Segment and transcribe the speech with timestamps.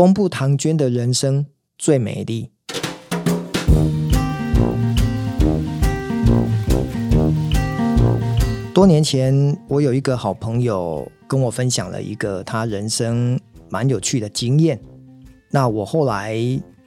[0.00, 1.44] 公布唐娟的人生
[1.76, 2.50] 最美丽。
[8.72, 13.38] 多年前，我有一个好朋友跟我分享了一个他人生
[13.68, 14.80] 蛮有趣的经验。
[15.50, 16.34] 那我后来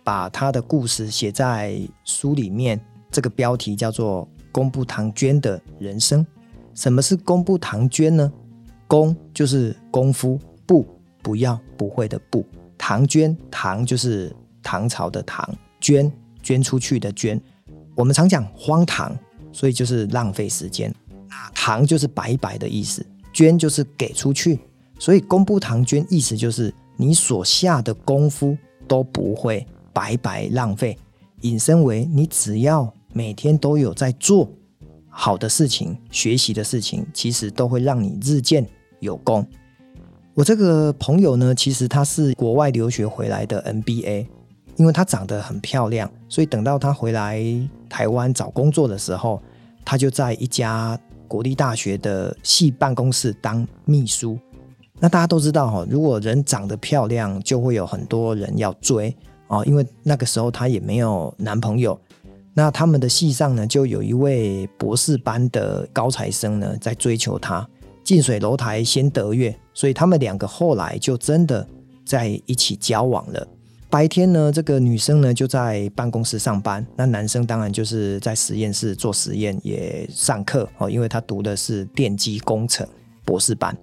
[0.04, 6.26] 把他的故事写在书里面，这个标题叫做《公布唐娟的人生》。
[6.74, 8.34] 什么是公布唐娟呢？
[8.88, 10.84] 公就是功夫，不
[11.22, 12.44] 不要不会的不。
[12.86, 17.42] 唐捐，唐就是唐朝的唐，捐捐出去的捐。
[17.96, 19.18] 我们常讲荒唐，
[19.54, 20.94] 所以就是浪费时间。
[21.56, 24.60] 唐就是白白的意思，捐就是给出去，
[25.00, 30.98] 所以公布唐捐意思就是你所下的功夫都不会白白浪费。
[31.44, 34.52] 引申为你只要每天都有在做
[35.08, 38.68] 好的事情、学习的事情，其实都会让你日渐
[39.00, 39.48] 有功。
[40.36, 44.26] 我这个朋友呢，其实他是国外留学回来的 NBA，
[44.78, 47.44] 因为他长得很漂亮，所以等到他回来
[47.90, 49.42] 台湾找工作的时候，
[49.84, 51.00] 他就在一家。
[51.26, 54.38] 国立大学的系办公室当秘书，
[55.00, 59.16] 那大家都知道哈，如果人长得漂亮，就会有很多人要追
[59.48, 59.64] 啊。
[59.64, 62.00] 因为那个时候他也没有男朋友，
[62.54, 67.68] 那他们的系上呢，就有一位博士班的高材生呢，在追求他。
[68.04, 71.68] 近水楼台先得月，所以他们两个后来就真的
[72.06, 73.48] 在一起交往了。
[73.90, 82.88] 白天呢，这个女生呢就在办公室上班，那男生当然就是在实验室做实验，也上课哦，因为他读的是电机工程
[83.24, 83.78] 博士班。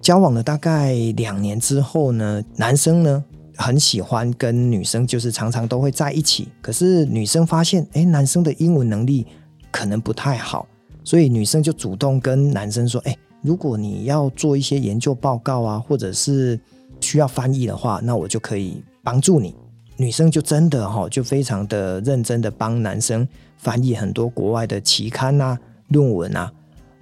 [0.00, 3.24] 交往了大概两年之后呢，男生呢
[3.54, 6.48] 很喜欢跟女生，就是常常都会在一起。
[6.60, 9.24] 可是女生发现，哎，男生的英文能力
[9.70, 10.66] 可能不太好，
[11.04, 16.58] 所以女生就主动跟男生说，哎，如果你要做一些研究报告啊，或者是
[17.00, 18.82] 需要翻译的话，那我就可以。
[19.02, 19.54] 帮助你，
[19.96, 25.58] 女生就真的哈，就非常的认真的帮男生翻译很多国外的期刊啊、
[25.88, 26.52] 论文啊。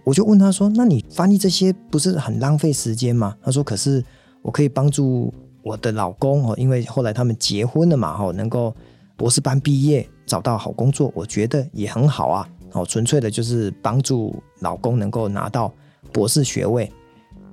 [0.05, 4.03] 我就问他说：“那你翻译这些不是很浪费时间吗？”他说：“可是
[4.43, 5.35] 我可以帮助
[5.65, 8.73] 我的老公哦，因为后来他们结婚了嘛，哈，能够
[9.17, 12.49] 博士班毕业找到好工作，我觉得也很好啊。
[12.75, 15.75] 哦，纯粹的就是帮助老公能够拿到
[16.13, 16.93] 博士学位。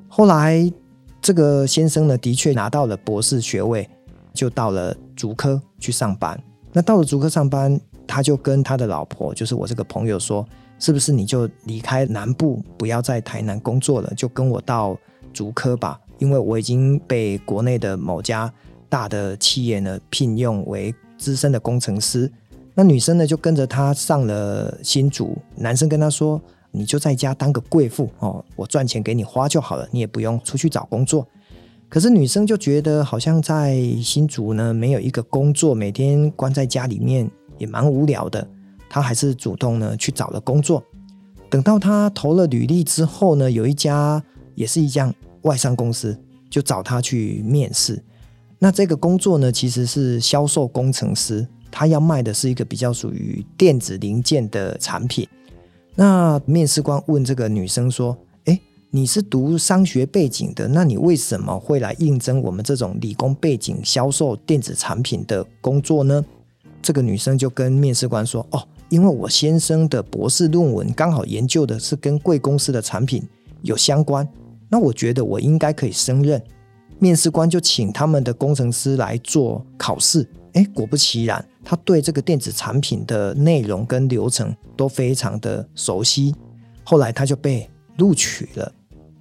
[0.08, 0.72] 后来
[1.22, 3.90] 这个先生呢，的确拿到了博士学位。”
[4.36, 6.38] 就到了竹科去上班。
[6.74, 10.46] 那到了竹科上班，他就跟他的老婆，就是我这个朋友说
[10.78, 15.00] ：“是不是你就离开南部，不要在台南工作了，就跟我到
[15.32, 15.98] 竹科吧？
[16.18, 18.54] 因为我已经被国内的某家
[18.90, 22.30] 大的企业呢聘用为资深的工程师。”
[22.76, 25.34] 那女生呢就跟着他上了新竹。
[25.56, 26.42] 男生跟他说
[26.76, 31.26] ：“你就在家当个贵妇哦，我赚钱给你花就好了，你也不用出去找工作。”
[31.88, 38.46] 可是女生就觉得好像在新竹呢，没有一个工作，每天关在家里面也蛮无聊的。
[38.90, 40.84] 她还是主动呢去找了工作。
[41.50, 44.22] 等到她投了履历之后呢，有一家
[44.56, 45.14] 也是一家
[45.44, 46.20] 外商公司
[46.50, 48.04] 就找她去面试。
[48.60, 55.28] 那这个工作呢，其实是销售工程师，他要卖的是一个比较属于电子零件的产品。
[55.96, 58.18] 那面试官问这个女生说，
[58.92, 66.24] 你是读商学背景的，那你为什么会来应征我们这种理工背景销售电子产品的工作呢？
[66.82, 73.22] 这个女生就跟面试官说：“哦，因为我先生的博士论文刚好研究的是跟贵公司的产品
[73.64, 74.26] 有相关，
[74.70, 76.42] 那我觉得我应该可以胜任。”
[76.98, 80.26] 面试官就请他们的工程师来做考试。
[80.56, 86.34] 诶，果不其然，他对这个电子产品的内容跟流程都非常的熟悉。
[86.84, 88.72] 后来他就被录取了。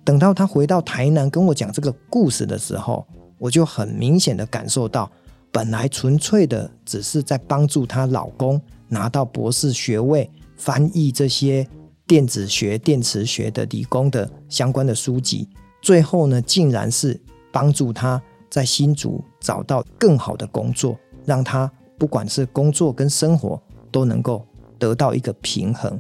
[0.05, 3.05] 等到他回到台南跟我讲这个故事的时候，
[3.39, 5.11] 我就很明显的感受到，
[5.51, 11.67] 本来纯粹的只是在帮助她老公拿到博士学位，翻译这些
[12.07, 15.49] 电子学、电磁学的理工的相关的书籍，
[15.83, 17.21] 最后呢，竟然是
[17.51, 23.61] 帮助她在新竹找到更好的工作，让他不管是工作跟生活
[23.91, 24.47] 都能够
[24.79, 25.99] 得到一个平衡。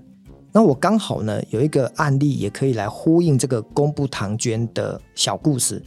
[0.53, 5.83] 那我刚好呢有一个案例，也可以来呼应这个公布唐娟的小故事。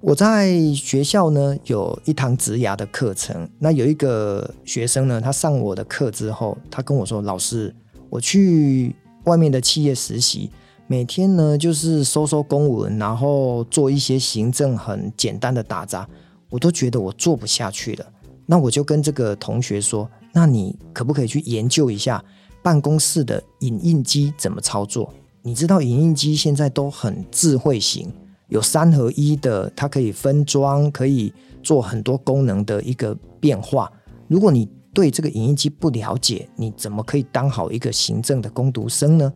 [0.00, 7.74] 我在学校呢有一堂职涯的课程，那有一个学生呢，他上我的课之后，他跟我说：“老师，
[8.08, 8.94] 我去
[9.24, 10.52] 外面的企业实习，
[10.86, 16.08] 每天呢就是收收公文，然后做一些行政很简单的打杂，
[16.50, 18.06] 我都觉得我做不下去了。”
[18.46, 22.24] 那我就跟这个同学说：“那你可不可以去研究一下？”
[22.62, 25.12] 办公室的影印机怎么操作？
[25.42, 28.12] 你知道影印机现在都很智慧型，
[28.48, 31.32] 有三合一的，它可以分装，可以
[31.62, 33.92] 做很多功能的一个变化。
[34.26, 39.32] 如果你对这个影印机不了解，你怎么可以当好一个行政的工读生呢？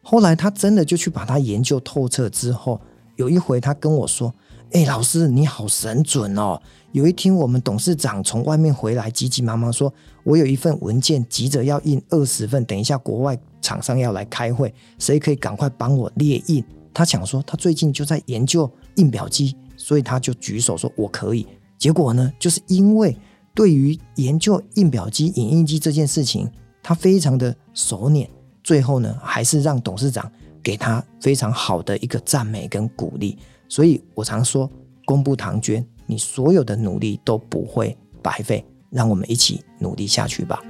[0.00, 2.80] 后来他真的就去把它研究透彻之后，
[3.16, 4.34] 有一回他跟我说
[4.72, 6.60] ：“哎，老师你好神准哦！
[6.92, 16.64] 有一天我们董事长从外面回来，急急忙忙说，我有一份文件急着要印二十份，等一下国外厂商要来开会，谁可以赶快帮我列印？
[16.94, 21.44] 他想说他最近就在研究印表机，所以他就举手说我可以。
[21.76, 23.16] 结果呢，就是因为
[23.52, 26.48] 对于研究印表机、影印机这件事情，
[26.80, 28.30] 他非常的熟练。”
[28.62, 30.30] 最后呢，还是让董事长
[30.62, 33.36] 给他非常好的一个赞美跟鼓励。
[33.70, 34.70] 所以我常说，
[35.06, 38.62] 公布唐娟，你所有的努力都不会白费。
[38.90, 40.60] 让我们一起努力下去吧。